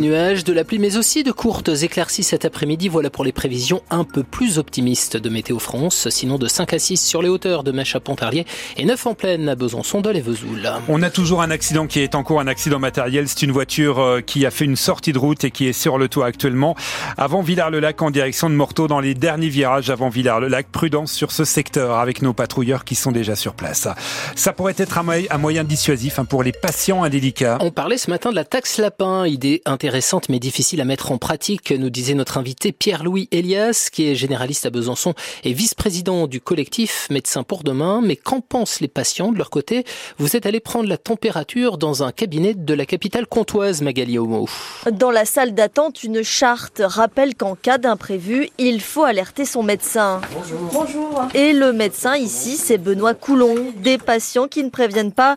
[0.00, 2.88] nuages, de la pluie, mais aussi de courtes éclaircies cet après-midi.
[2.88, 6.08] Voilà pour les prévisions un peu plus optimistes de Météo France.
[6.08, 9.14] Sinon, de 5 à 6 sur les hauteurs de Mèche à Pontarlier et 9 en
[9.14, 10.72] pleine à Besançon, de et Vesoul.
[10.88, 13.28] On a toujours un accident qui est en cours, un accident matériel.
[13.28, 15.98] C'est une voiture euh, qui a fait une sortie de route et qui est sur
[15.98, 16.74] le toit actuellement.
[17.16, 20.68] Avant Villars-le-Lac en direction de Morteau dans les derniers virages avant Villars-le-Lac.
[20.72, 23.86] Prudence sur ce secteur avec nos patrouilleurs qui sont déjà sur place.
[24.34, 27.58] Ça pourrait être un moyen dissuasif hein, pour les patients indélicats.
[27.60, 29.89] On parlait ce matin de la taxe lapin, idée intéressante
[30.28, 34.64] mais difficile à mettre en pratique, nous disait notre invité Pierre-Louis Elias, qui est généraliste
[34.64, 38.00] à Besançon et vice-président du collectif Médecins pour demain.
[38.00, 39.84] Mais qu'en pensent les patients de leur côté?
[40.18, 44.48] Vous êtes allé prendre la température dans un cabinet de la capitale comtoise, Magali Homo.
[44.92, 50.20] Dans la salle d'attente, une charte rappelle qu'en cas d'imprévu, il faut alerter son médecin.
[50.32, 50.70] Bonjour.
[50.72, 51.28] Bonjour.
[51.34, 53.72] Et le médecin ici, c'est Benoît Coulon.
[53.78, 55.36] Des patients qui ne préviennent pas,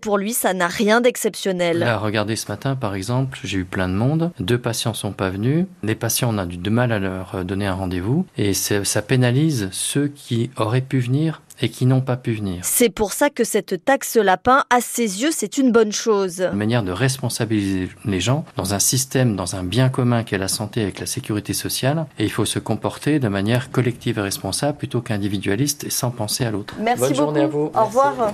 [0.00, 1.84] pour lui, ça n'a rien d'exceptionnel.
[2.00, 4.30] regardez ce matin, par exemple, j'ai eu plein de monde.
[4.40, 5.66] Deux patients sont pas venus.
[5.82, 8.26] Les patients, on a du mal à leur donner un rendez-vous.
[8.36, 12.60] Et ça pénalise ceux qui auraient pu venir et qui n'ont pas pu venir.
[12.62, 16.40] C'est pour ça que cette taxe lapin, à ses yeux, c'est une bonne chose.
[16.52, 20.48] Une manière de responsabiliser les gens dans un système, dans un bien commun qu'est la
[20.48, 22.06] santé avec la sécurité sociale.
[22.18, 26.44] Et il faut se comporter de manière collective et responsable plutôt qu'individualiste et sans penser
[26.44, 26.74] à l'autre.
[26.80, 27.22] Merci Bonne beaucoup.
[27.22, 27.70] journée à vous.
[27.74, 28.32] Au revoir.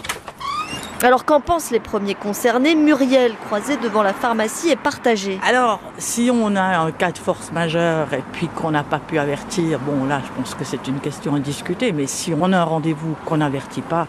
[1.03, 5.39] Alors qu'en pensent les premiers concernés Muriel, croisée devant la pharmacie, est partagée.
[5.47, 9.19] Alors, si on a un cas de force majeure et puis qu'on n'a pas pu
[9.19, 12.59] avertir, bon là, je pense que c'est une question à discuter, mais si on a
[12.59, 14.07] un rendez-vous qu'on n'avertit pas,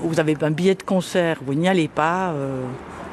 [0.00, 2.62] vous avez un billet de concert, vous n'y allez pas, euh,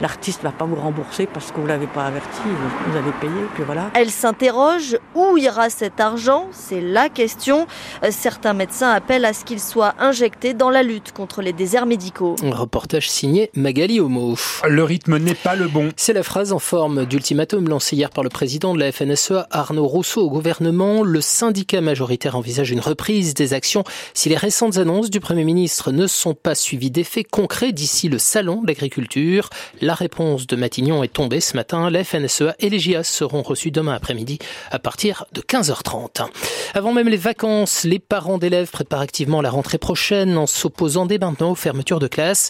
[0.01, 2.41] l'artiste va pas vous rembourser parce que vous l'avez pas averti,
[2.87, 3.89] vous avez payé, puis voilà.
[3.93, 6.47] Elle s'interroge où ira cet argent?
[6.51, 7.67] C'est la question.
[8.03, 11.85] Euh, Certains médecins appellent à ce qu'il soit injecté dans la lutte contre les déserts
[11.85, 12.35] médicaux.
[12.43, 14.35] Un reportage signé Magali Homo.
[14.67, 15.89] Le rythme n'est pas le bon.
[15.95, 19.85] C'est la phrase en forme d'ultimatum lancée hier par le président de la FNSEA, Arnaud
[19.87, 21.03] Rousseau, au gouvernement.
[21.03, 25.91] Le syndicat majoritaire envisage une reprise des actions si les récentes annonces du Premier ministre
[25.91, 29.49] ne sont pas suivies d'effets concrets d'ici le salon de l'agriculture.
[29.85, 31.91] La réponse de Matignon est tombée ce matin.
[31.91, 34.39] La FNSEA et les GIAS seront reçus demain après-midi
[34.71, 36.25] à partir de 15h30.
[36.73, 41.19] Avant même les vacances, les parents d'élèves préparent activement la rentrée prochaine en s'opposant dès
[41.19, 42.49] maintenant aux fermetures de classe.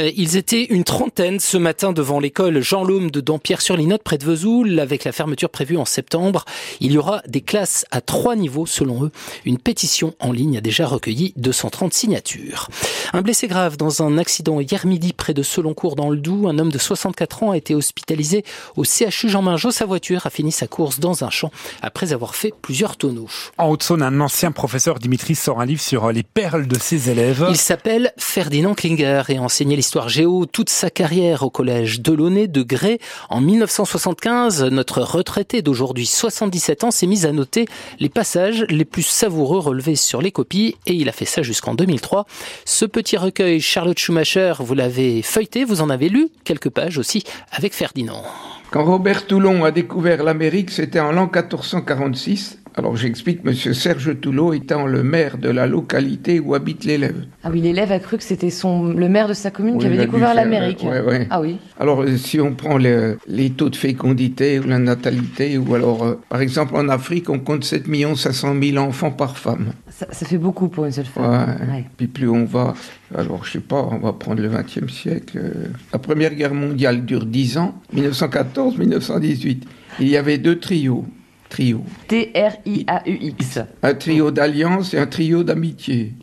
[0.00, 4.24] Euh, ils étaient une trentaine ce matin devant l'école Jean Laume de Dampierre-sur-Linotte près de
[4.24, 6.44] Vesoul avec la fermeture prévue en septembre.
[6.80, 9.12] Il y aura des classes à trois niveaux selon eux.
[9.44, 12.68] Une pétition en ligne a déjà recueilli 230 signatures.
[13.12, 16.48] Un blessé grave dans un accident hier midi près de Seloncourt dans le Doubs.
[16.48, 18.44] Un homme de 64 ans a été hospitalisé
[18.76, 19.70] au CHU Jean Mingeot.
[19.70, 21.52] Sa voiture a fini sa course dans un champ
[21.82, 23.28] après avoir fait plusieurs tonneaux.
[23.58, 27.46] En Haute-Saône, un ancien professeur, Dimitri, sort un livre sur les perles de ses élèves.
[27.48, 32.48] Il s'appelle Ferdinand Klinger et a enseigné l'histoire géo toute sa carrière au collège Delaunay
[32.48, 32.98] de Grès.
[33.28, 37.66] En 1975, notre retraité d'aujourd'hui 77 ans s'est mis à noter
[38.00, 41.74] les passages les plus savoureux relevés sur les copies et il a fait ça jusqu'en
[41.74, 42.26] 2003.
[42.64, 47.24] Ce petit recueil, Charlotte Schumacher, vous l'avez feuilleté, vous en avez lu quelques pages aussi
[47.50, 48.22] avec Ferdinand.
[48.70, 52.61] Quand Robert Toulon a découvert l'Amérique, c'était en l'an 1446.
[52.74, 57.26] Alors j'explique, Monsieur Serge Toulon étant le maire de la localité où habite l'élève.
[57.44, 59.86] Ah oui, l'élève a cru que c'était son le maire de sa commune Oui, qui
[59.88, 60.82] avait découvert l'Amérique.
[60.82, 61.26] ouais, ouais.
[61.28, 61.58] Ah oui.
[61.78, 66.02] Alors euh, si on prend le- les taux de fécondité ou la natalité, ou alors
[66.02, 67.84] euh, par exemple en Afrique, on compte 7
[68.16, 69.72] 500 000 enfants par femme.
[69.90, 71.22] Ça, ça fait beaucoup pour une seule Ouais.
[71.22, 71.56] femme.
[71.70, 71.84] Ouais.
[71.98, 72.72] Puis plus on va,
[73.14, 75.38] alors je sais pas, on va prendre le 20e siècle.
[75.38, 79.62] euh, La Première Guerre mondiale dure 10 ans, 1914-1918.
[80.00, 81.04] Il y avait deux trios.
[81.52, 81.84] Trio.
[82.08, 83.58] T-R-I-A-U-X.
[83.82, 86.14] Un trio d'alliance et un trio d'amitié.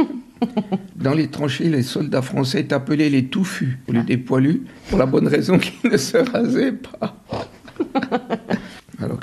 [0.96, 5.06] Dans les tranchées, les soldats français étaient appelés les touffus, ou les dépoilus, pour la
[5.06, 7.16] bonne raison qu'ils ne se rasaient pas.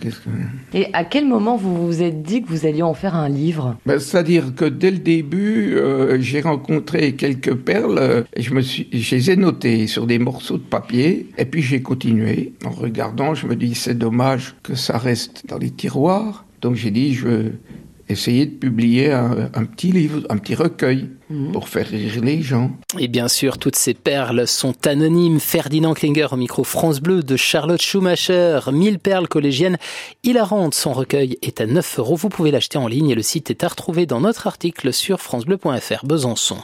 [0.03, 0.77] Alors qu'est-ce que...
[0.77, 3.77] Et à quel moment vous vous êtes dit que vous alliez en faire un livre?
[3.85, 8.61] Ben, C'est-à-dire que dès le début, euh, j'ai rencontré quelques perles euh, et je, me
[8.61, 12.53] suis, je les ai notées sur des morceaux de papier et puis j'ai continué.
[12.65, 16.45] En regardant, je me dis c'est dommage que ça reste dans les tiroirs.
[16.61, 17.51] Donc j'ai dit je vais
[18.09, 21.09] essayer de publier un, un petit livre, un petit recueil
[21.51, 22.71] pour faire rire les gens.
[22.99, 25.39] Et bien sûr, toutes ces perles sont anonymes.
[25.39, 28.59] Ferdinand Klinger au micro France Bleu de Charlotte Schumacher.
[28.71, 29.77] 1000 perles collégiennes
[30.23, 30.73] hilarantes.
[30.73, 32.15] Son recueil est à 9 euros.
[32.15, 35.21] Vous pouvez l'acheter en ligne et le site est à retrouver dans notre article sur
[35.21, 36.57] francebleu.fr Besançon.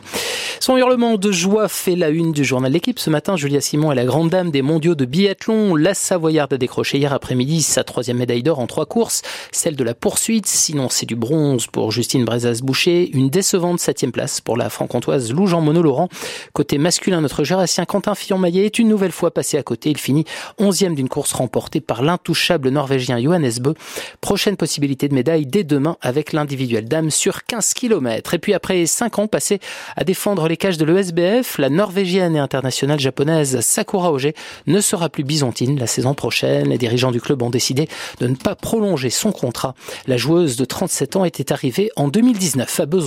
[0.59, 2.99] Son hurlement de joie fait la une du journal L'équipe.
[2.99, 5.75] Ce matin, Julia Simon est la grande dame des mondiaux de biathlon.
[5.75, 9.21] La Savoyarde a décroché hier après-midi sa troisième médaille d'or en trois courses,
[9.51, 10.47] celle de la poursuite.
[10.47, 13.09] Sinon, c'est du bronze pour Justine Brezas-Boucher.
[13.13, 16.09] Une décevante septième place pour la franc-comtoise Lou Jean Monod Laurent.
[16.53, 19.89] Côté masculin, notre jurassien Quentin Fillon-Maillet est une nouvelle fois passé à côté.
[19.89, 20.25] Il finit
[20.59, 23.73] 11e d'une course remportée par l'intouchable norvégien Johannes Bö.
[24.21, 28.33] Prochaine possibilité de médaille dès demain avec l'individuel dame sur 15 km.
[28.33, 29.59] Et puis après 5 ans passés
[29.95, 34.33] à défendre les cages de l'ESBF, la norvégienne et internationale japonaise Sakura Oje
[34.67, 36.69] ne sera plus byzantine la saison prochaine.
[36.69, 37.87] Les dirigeants du club ont décidé
[38.19, 39.73] de ne pas prolonger son contrat.
[40.07, 42.99] La joueuse de 37 ans était arrivée en 2019 à Besançon.